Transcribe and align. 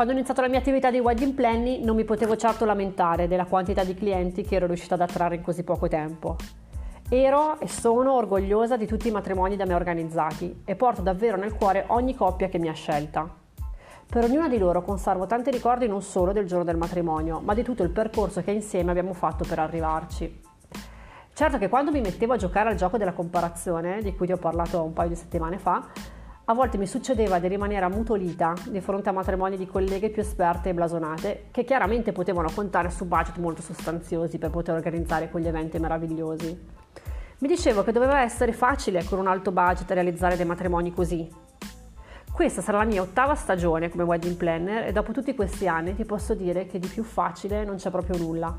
Quando 0.00 0.16
ho 0.16 0.18
iniziato 0.18 0.46
la 0.46 0.50
mia 0.50 0.60
attività 0.60 0.90
di 0.90 0.98
wedding 0.98 1.34
planning 1.34 1.84
non 1.84 1.94
mi 1.94 2.04
potevo 2.04 2.34
certo 2.34 2.64
lamentare 2.64 3.28
della 3.28 3.44
quantità 3.44 3.84
di 3.84 3.92
clienti 3.92 4.40
che 4.40 4.54
ero 4.54 4.64
riuscita 4.64 4.94
ad 4.94 5.02
attrarre 5.02 5.34
in 5.34 5.42
così 5.42 5.62
poco 5.62 5.88
tempo. 5.88 6.36
Ero 7.10 7.60
e 7.60 7.68
sono 7.68 8.14
orgogliosa 8.14 8.78
di 8.78 8.86
tutti 8.86 9.08
i 9.08 9.10
matrimoni 9.10 9.56
da 9.56 9.66
me 9.66 9.74
organizzati 9.74 10.62
e 10.64 10.74
porto 10.74 11.02
davvero 11.02 11.36
nel 11.36 11.52
cuore 11.52 11.84
ogni 11.88 12.14
coppia 12.14 12.48
che 12.48 12.58
mi 12.58 12.70
ha 12.70 12.72
scelta. 12.72 13.28
Per 14.06 14.24
ognuna 14.24 14.48
di 14.48 14.56
loro 14.56 14.80
conservo 14.80 15.26
tanti 15.26 15.50
ricordi 15.50 15.86
non 15.86 16.00
solo 16.00 16.32
del 16.32 16.46
giorno 16.46 16.64
del 16.64 16.78
matrimonio, 16.78 17.40
ma 17.40 17.52
di 17.52 17.62
tutto 17.62 17.82
il 17.82 17.90
percorso 17.90 18.42
che 18.42 18.52
insieme 18.52 18.92
abbiamo 18.92 19.12
fatto 19.12 19.44
per 19.46 19.58
arrivarci. 19.58 20.40
Certo 21.34 21.58
che 21.58 21.68
quando 21.68 21.90
mi 21.90 22.00
mettevo 22.00 22.32
a 22.32 22.38
giocare 22.38 22.70
al 22.70 22.76
gioco 22.76 22.96
della 22.96 23.12
comparazione, 23.12 24.00
di 24.00 24.16
cui 24.16 24.24
ti 24.24 24.32
ho 24.32 24.38
parlato 24.38 24.82
un 24.82 24.94
paio 24.94 25.10
di 25.10 25.16
settimane 25.16 25.58
fa, 25.58 25.88
a 26.50 26.52
volte 26.52 26.78
mi 26.78 26.86
succedeva 26.88 27.38
di 27.38 27.46
rimanere 27.46 27.84
ammutolita 27.84 28.54
di 28.70 28.80
fronte 28.80 29.08
a 29.08 29.12
matrimoni 29.12 29.56
di 29.56 29.68
colleghe 29.68 30.10
più 30.10 30.20
esperte 30.20 30.70
e 30.70 30.74
blasonate, 30.74 31.44
che 31.52 31.62
chiaramente 31.62 32.10
potevano 32.10 32.50
contare 32.52 32.90
su 32.90 33.06
budget 33.06 33.36
molto 33.36 33.62
sostanziosi 33.62 34.36
per 34.38 34.50
poter 34.50 34.74
organizzare 34.74 35.30
quegli 35.30 35.46
eventi 35.46 35.78
meravigliosi. 35.78 36.66
Mi 37.38 37.46
dicevo 37.48 37.84
che 37.84 37.92
doveva 37.92 38.22
essere 38.22 38.52
facile 38.52 39.04
con 39.04 39.20
un 39.20 39.28
alto 39.28 39.52
budget 39.52 39.88
realizzare 39.92 40.36
dei 40.36 40.44
matrimoni 40.44 40.92
così. 40.92 41.32
Questa 42.32 42.62
sarà 42.62 42.78
la 42.78 42.84
mia 42.84 43.02
ottava 43.02 43.36
stagione 43.36 43.88
come 43.88 44.02
wedding 44.02 44.34
planner 44.34 44.88
e 44.88 44.92
dopo 44.92 45.12
tutti 45.12 45.36
questi 45.36 45.68
anni 45.68 45.94
ti 45.94 46.04
posso 46.04 46.34
dire 46.34 46.66
che 46.66 46.80
di 46.80 46.88
più 46.88 47.04
facile 47.04 47.62
non 47.64 47.76
c'è 47.76 47.90
proprio 47.90 48.18
nulla. 48.18 48.58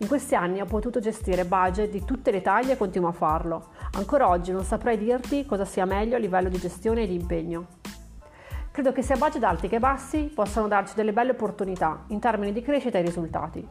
In 0.00 0.06
questi 0.06 0.34
anni 0.34 0.60
ho 0.60 0.64
potuto 0.64 1.00
gestire 1.00 1.44
budget 1.44 1.90
di 1.90 2.04
tutte 2.04 2.30
le 2.30 2.40
taglie 2.40 2.72
e 2.72 2.76
continuo 2.76 3.08
a 3.08 3.12
farlo. 3.12 3.68
Ancora 3.92 4.28
oggi 4.28 4.52
non 4.52 4.64
saprei 4.64 4.98
dirti 4.98 5.44
cosa 5.46 5.64
sia 5.64 5.84
meglio 5.84 6.16
a 6.16 6.18
livello 6.18 6.48
di 6.48 6.58
gestione 6.58 7.02
e 7.02 7.06
di 7.06 7.14
impegno. 7.14 7.66
Credo 8.70 8.92
che 8.92 9.02
sia 9.02 9.16
budget 9.16 9.42
alti 9.42 9.66
che 9.66 9.80
bassi 9.80 10.30
possano 10.32 10.68
darci 10.68 10.94
delle 10.94 11.12
belle 11.12 11.32
opportunità 11.32 12.04
in 12.08 12.20
termini 12.20 12.52
di 12.52 12.62
crescita 12.62 12.98
e 12.98 13.02
risultati. 13.02 13.66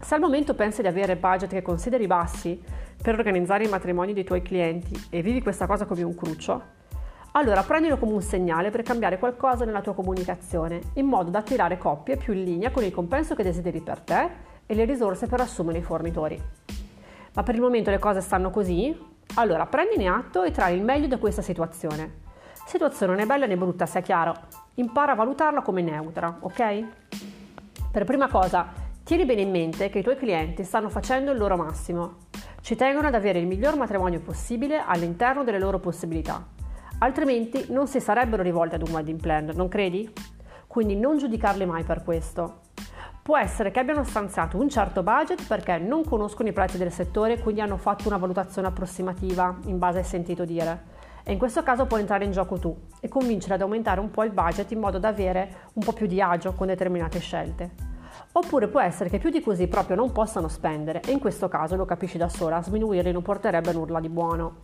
Se 0.00 0.14
al 0.14 0.20
momento 0.20 0.54
pensi 0.54 0.82
di 0.82 0.88
avere 0.88 1.16
budget 1.16 1.50
che 1.50 1.62
consideri 1.62 2.06
bassi 2.06 2.62
per 3.02 3.18
organizzare 3.18 3.64
i 3.64 3.68
matrimoni 3.68 4.12
dei 4.12 4.22
tuoi 4.22 4.42
clienti 4.42 5.06
e 5.10 5.22
vivi 5.22 5.42
questa 5.42 5.66
cosa 5.66 5.84
come 5.84 6.02
un 6.02 6.14
cruccio, 6.14 6.62
allora 7.32 7.64
prendilo 7.64 7.96
come 7.96 8.12
un 8.12 8.22
segnale 8.22 8.70
per 8.70 8.82
cambiare 8.82 9.18
qualcosa 9.18 9.64
nella 9.64 9.80
tua 9.80 9.94
comunicazione, 9.94 10.80
in 10.94 11.06
modo 11.06 11.30
da 11.30 11.40
attirare 11.40 11.78
coppie 11.78 12.16
più 12.16 12.32
in 12.32 12.44
linea 12.44 12.70
con 12.70 12.84
il 12.84 12.92
compenso 12.92 13.34
che 13.34 13.42
desideri 13.42 13.80
per 13.80 14.00
te 14.00 14.30
e 14.66 14.74
le 14.74 14.84
risorse 14.84 15.26
per 15.26 15.40
assumere 15.40 15.78
i 15.78 15.82
fornitori. 15.82 16.40
Ma 17.32 17.42
per 17.42 17.56
il 17.56 17.60
momento 17.60 17.90
le 17.90 17.98
cose 17.98 18.20
stanno 18.20 18.50
così? 18.50 18.96
Allora 19.36 19.66
prendine 19.66 20.06
atto 20.06 20.44
e 20.44 20.52
trai 20.52 20.76
il 20.76 20.84
meglio 20.84 21.08
da 21.08 21.18
questa 21.18 21.42
situazione. 21.42 22.22
Situazione 22.66 23.16
né 23.16 23.26
bella 23.26 23.46
né 23.46 23.56
brutta, 23.56 23.84
sia 23.84 24.00
chiaro. 24.00 24.32
Impara 24.74 25.12
a 25.12 25.16
valutarla 25.16 25.60
come 25.60 25.82
neutra, 25.82 26.38
ok? 26.38 26.84
Per 27.90 28.04
prima 28.04 28.28
cosa, 28.28 28.68
tieni 29.02 29.24
bene 29.24 29.40
in 29.40 29.50
mente 29.50 29.90
che 29.90 29.98
i 29.98 30.02
tuoi 30.04 30.16
clienti 30.16 30.62
stanno 30.62 30.88
facendo 30.88 31.32
il 31.32 31.38
loro 31.38 31.56
massimo. 31.56 32.18
Ci 32.60 32.76
tengono 32.76 33.08
ad 33.08 33.14
avere 33.14 33.40
il 33.40 33.48
miglior 33.48 33.76
matrimonio 33.76 34.20
possibile 34.20 34.84
all'interno 34.86 35.42
delle 35.42 35.58
loro 35.58 35.80
possibilità. 35.80 36.46
Altrimenti 36.98 37.66
non 37.70 37.88
si 37.88 37.98
sarebbero 37.98 38.42
rivolti 38.42 38.76
ad 38.76 38.86
un 38.86 38.94
wedding 38.94 39.20
planner, 39.20 39.56
non 39.56 39.66
credi? 39.66 40.10
Quindi 40.68 40.94
non 40.94 41.18
giudicarli 41.18 41.66
mai 41.66 41.82
per 41.82 42.04
questo. 42.04 42.60
Può 43.24 43.38
essere 43.38 43.70
che 43.70 43.80
abbiano 43.80 44.04
stanziato 44.04 44.58
un 44.58 44.68
certo 44.68 45.02
budget 45.02 45.46
perché 45.46 45.78
non 45.78 46.04
conoscono 46.04 46.50
i 46.50 46.52
prezzi 46.52 46.76
del 46.76 46.92
settore 46.92 47.32
e 47.32 47.38
quindi 47.38 47.62
hanno 47.62 47.78
fatto 47.78 48.06
una 48.06 48.18
valutazione 48.18 48.68
approssimativa 48.68 49.56
in 49.64 49.78
base 49.78 50.00
al 50.00 50.04
sentito 50.04 50.44
dire. 50.44 50.82
E 51.24 51.32
in 51.32 51.38
questo 51.38 51.62
caso 51.62 51.86
puoi 51.86 52.00
entrare 52.00 52.26
in 52.26 52.32
gioco 52.32 52.58
tu 52.58 52.76
e 53.00 53.08
convincere 53.08 53.54
ad 53.54 53.62
aumentare 53.62 54.00
un 54.00 54.10
po' 54.10 54.24
il 54.24 54.30
budget 54.30 54.70
in 54.72 54.78
modo 54.78 54.98
da 54.98 55.08
avere 55.08 55.70
un 55.72 55.82
po' 55.82 55.94
più 55.94 56.06
di 56.06 56.20
agio 56.20 56.52
con 56.52 56.66
determinate 56.66 57.18
scelte. 57.18 57.70
Oppure 58.32 58.68
può 58.68 58.80
essere 58.80 59.08
che 59.08 59.18
più 59.18 59.30
di 59.30 59.40
così 59.40 59.68
proprio 59.68 59.96
non 59.96 60.12
possano 60.12 60.48
spendere 60.48 61.00
e 61.00 61.10
in 61.10 61.18
questo 61.18 61.48
caso 61.48 61.76
lo 61.76 61.86
capisci 61.86 62.18
da 62.18 62.28
sola, 62.28 62.62
sminuirli 62.62 63.10
non 63.10 63.22
porterebbe 63.22 63.72
nulla 63.72 64.00
di 64.00 64.10
buono. 64.10 64.56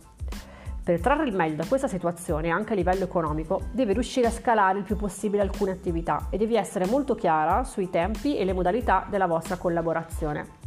Per 0.83 0.99
trarre 0.99 1.25
il 1.25 1.35
meglio 1.35 1.57
da 1.57 1.65
questa 1.65 1.87
situazione, 1.87 2.49
anche 2.49 2.73
a 2.73 2.75
livello 2.75 3.03
economico, 3.03 3.61
devi 3.71 3.93
riuscire 3.93 4.25
a 4.25 4.31
scalare 4.31 4.79
il 4.79 4.83
più 4.83 4.95
possibile 4.95 5.43
alcune 5.43 5.69
attività 5.69 6.27
e 6.31 6.37
devi 6.37 6.55
essere 6.55 6.87
molto 6.87 7.13
chiara 7.13 7.63
sui 7.63 7.91
tempi 7.91 8.35
e 8.35 8.43
le 8.43 8.53
modalità 8.53 9.05
della 9.07 9.27
vostra 9.27 9.57
collaborazione. 9.57 10.59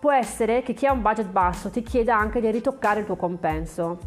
Può 0.00 0.12
essere 0.12 0.62
che 0.62 0.74
chi 0.74 0.86
ha 0.86 0.92
un 0.92 1.00
budget 1.00 1.28
basso 1.28 1.70
ti 1.70 1.82
chieda 1.82 2.16
anche 2.16 2.40
di 2.40 2.50
ritoccare 2.50 3.00
il 3.00 3.06
tuo 3.06 3.16
compenso. 3.16 3.98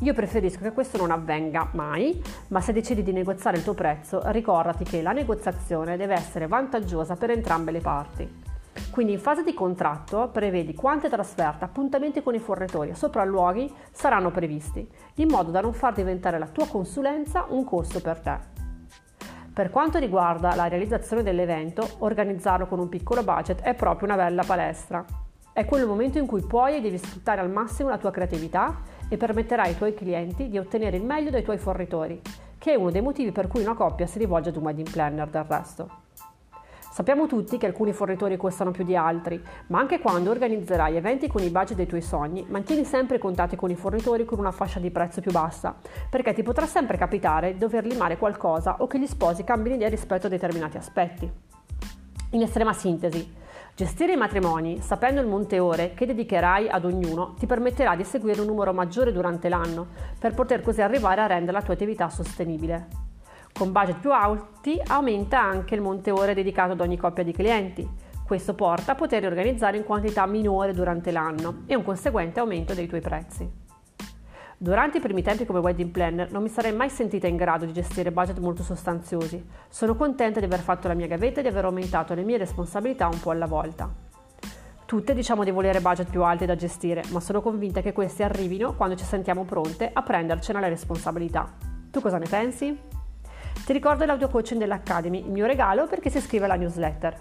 Io 0.00 0.14
preferisco 0.14 0.62
che 0.62 0.72
questo 0.72 0.96
non 0.96 1.10
avvenga 1.10 1.68
mai, 1.72 2.22
ma 2.48 2.62
se 2.62 2.72
decidi 2.72 3.02
di 3.02 3.12
negoziare 3.12 3.58
il 3.58 3.64
tuo 3.64 3.74
prezzo, 3.74 4.22
ricordati 4.26 4.84
che 4.84 5.02
la 5.02 5.12
negoziazione 5.12 5.98
deve 5.98 6.14
essere 6.14 6.46
vantaggiosa 6.46 7.16
per 7.16 7.30
entrambe 7.30 7.70
le 7.70 7.80
parti. 7.80 8.47
Quindi 8.90 9.12
in 9.12 9.20
fase 9.20 9.44
di 9.44 9.54
contratto 9.54 10.28
prevedi 10.32 10.74
quante 10.74 11.08
trasferte, 11.08 11.64
appuntamenti 11.64 12.22
con 12.22 12.34
i 12.34 12.40
fornitori 12.40 12.90
e 12.90 12.94
sopralluoghi 12.94 13.72
saranno 13.92 14.30
previsti, 14.30 14.88
in 15.16 15.28
modo 15.28 15.50
da 15.50 15.60
non 15.60 15.72
far 15.72 15.94
diventare 15.94 16.38
la 16.38 16.48
tua 16.48 16.66
consulenza 16.66 17.46
un 17.48 17.64
costo 17.64 18.00
per 18.00 18.18
te. 18.18 18.38
Per 19.52 19.70
quanto 19.70 19.98
riguarda 19.98 20.54
la 20.54 20.68
realizzazione 20.68 21.22
dell'evento, 21.22 21.88
organizzarlo 21.98 22.66
con 22.66 22.78
un 22.78 22.88
piccolo 22.88 23.22
budget 23.22 23.60
è 23.60 23.74
proprio 23.74 24.06
una 24.06 24.16
bella 24.16 24.44
palestra. 24.44 25.04
È 25.52 25.64
quello 25.64 25.84
il 25.84 25.90
momento 25.90 26.18
in 26.18 26.26
cui 26.26 26.42
puoi 26.42 26.76
e 26.76 26.80
devi 26.80 26.98
sfruttare 26.98 27.40
al 27.40 27.50
massimo 27.50 27.88
la 27.88 27.98
tua 27.98 28.12
creatività 28.12 28.82
e 29.08 29.16
permetterai 29.16 29.70
ai 29.70 29.76
tuoi 29.76 29.94
clienti 29.94 30.48
di 30.48 30.58
ottenere 30.58 30.96
il 30.96 31.04
meglio 31.04 31.30
dai 31.30 31.42
tuoi 31.42 31.58
fornitori, 31.58 32.20
che 32.56 32.72
è 32.72 32.76
uno 32.76 32.90
dei 32.90 33.02
motivi 33.02 33.32
per 33.32 33.48
cui 33.48 33.62
una 33.62 33.74
coppia 33.74 34.06
si 34.06 34.18
rivolge 34.18 34.50
ad 34.50 34.56
un 34.56 34.62
wedding 34.62 34.88
planner 34.88 35.28
del 35.28 35.44
resto. 35.44 36.06
Sappiamo 36.90 37.26
tutti 37.26 37.58
che 37.58 37.66
alcuni 37.66 37.92
fornitori 37.92 38.36
costano 38.36 38.70
più 38.70 38.82
di 38.82 38.96
altri, 38.96 39.40
ma 39.68 39.78
anche 39.78 40.00
quando 40.00 40.30
organizzerai 40.30 40.96
eventi 40.96 41.28
con 41.28 41.42
i 41.42 41.50
budget 41.50 41.76
dei 41.76 41.86
tuoi 41.86 42.02
sogni, 42.02 42.44
mantieni 42.48 42.84
sempre 42.84 43.16
i 43.16 43.20
contatti 43.20 43.56
con 43.56 43.70
i 43.70 43.76
fornitori 43.76 44.24
con 44.24 44.38
una 44.38 44.50
fascia 44.50 44.80
di 44.80 44.90
prezzo 44.90 45.20
più 45.20 45.30
bassa, 45.30 45.76
perché 46.10 46.32
ti 46.32 46.42
potrà 46.42 46.66
sempre 46.66 46.96
capitare 46.96 47.52
di 47.52 47.58
dover 47.58 47.86
limare 47.86 48.16
qualcosa 48.16 48.76
o 48.80 48.86
che 48.86 48.98
gli 48.98 49.06
sposi 49.06 49.44
cambino 49.44 49.76
idea 49.76 49.88
rispetto 49.88 50.26
a 50.26 50.30
determinati 50.30 50.76
aspetti. 50.76 51.30
In 52.30 52.42
estrema 52.42 52.72
sintesi, 52.72 53.36
Gestire 53.78 54.14
i 54.14 54.16
matrimoni, 54.16 54.80
sapendo 54.80 55.20
il 55.20 55.28
monte 55.28 55.60
ore 55.60 55.94
che 55.94 56.04
dedicherai 56.04 56.68
ad 56.68 56.84
ognuno, 56.84 57.34
ti 57.38 57.46
permetterà 57.46 57.94
di 57.94 58.02
seguire 58.02 58.40
un 58.40 58.48
numero 58.48 58.72
maggiore 58.72 59.12
durante 59.12 59.48
l'anno, 59.48 59.86
per 60.18 60.34
poter 60.34 60.62
così 60.62 60.82
arrivare 60.82 61.20
a 61.20 61.26
rendere 61.26 61.52
la 61.52 61.62
tua 61.62 61.74
attività 61.74 62.08
sostenibile. 62.08 63.07
Con 63.52 63.72
budget 63.72 63.98
più 63.98 64.12
alti 64.12 64.80
aumenta 64.86 65.40
anche 65.40 65.74
il 65.74 65.80
monte 65.80 66.10
ore 66.10 66.34
dedicato 66.34 66.72
ad 66.72 66.80
ogni 66.80 66.96
coppia 66.96 67.24
di 67.24 67.32
clienti. 67.32 67.88
Questo 68.24 68.54
porta 68.54 68.92
a 68.92 68.94
poter 68.94 69.24
organizzare 69.24 69.76
in 69.76 69.84
quantità 69.84 70.26
minore 70.26 70.74
durante 70.74 71.10
l'anno 71.10 71.62
e 71.66 71.74
un 71.74 71.82
conseguente 71.82 72.40
aumento 72.40 72.74
dei 72.74 72.86
tuoi 72.86 73.00
prezzi. 73.00 73.66
Durante 74.60 74.98
i 74.98 75.00
primi 75.00 75.22
tempi 75.22 75.46
come 75.46 75.60
wedding 75.60 75.90
planner 75.90 76.32
non 76.32 76.42
mi 76.42 76.48
sarei 76.48 76.74
mai 76.74 76.90
sentita 76.90 77.28
in 77.28 77.36
grado 77.36 77.64
di 77.64 77.72
gestire 77.72 78.10
budget 78.10 78.38
molto 78.40 78.64
sostanziosi. 78.64 79.44
Sono 79.68 79.94
contenta 79.94 80.40
di 80.40 80.46
aver 80.46 80.58
fatto 80.58 80.88
la 80.88 80.94
mia 80.94 81.06
gavetta 81.06 81.38
e 81.38 81.42
di 81.42 81.48
aver 81.48 81.64
aumentato 81.64 82.12
le 82.12 82.24
mie 82.24 82.38
responsabilità 82.38 83.06
un 83.06 83.20
po' 83.20 83.30
alla 83.30 83.46
volta. 83.46 83.88
Tutte 84.84 85.14
diciamo 85.14 85.44
di 85.44 85.52
volere 85.52 85.80
budget 85.80 86.10
più 86.10 86.24
alti 86.24 86.44
da 86.44 86.56
gestire, 86.56 87.04
ma 87.10 87.20
sono 87.20 87.40
convinta 87.40 87.82
che 87.82 87.92
questi 87.92 88.24
arrivino 88.24 88.74
quando 88.74 88.96
ci 88.96 89.04
sentiamo 89.04 89.44
pronte 89.44 89.88
a 89.92 90.02
prendercene 90.02 90.60
la 90.60 90.68
responsabilità. 90.68 91.54
Tu 91.90 92.00
cosa 92.00 92.18
ne 92.18 92.26
pensi? 92.28 92.87
Ti 93.68 93.74
ricordo 93.74 94.06
l'audio 94.06 94.30
coaching 94.30 94.58
dell'Academy, 94.58 95.18
il 95.18 95.30
mio 95.30 95.44
regalo 95.44 95.86
perché 95.86 96.08
si 96.08 96.16
iscrive 96.16 96.46
alla 96.46 96.54
newsletter. 96.54 97.14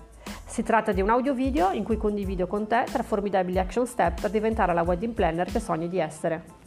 Si 0.45 0.63
tratta 0.63 0.93
di 0.93 1.01
un 1.01 1.09
audio 1.09 1.33
video 1.33 1.71
in 1.71 1.83
cui 1.83 1.97
condivido 1.97 2.47
con 2.47 2.67
te 2.67 2.85
tre 2.89 3.03
formidabili 3.03 3.59
action 3.59 3.85
step 3.85 4.21
per 4.21 4.29
diventare 4.29 4.73
la 4.73 4.83
wedding 4.83 5.13
planner 5.13 5.51
che 5.51 5.59
sogni 5.59 5.89
di 5.89 5.99
essere. 5.99 6.66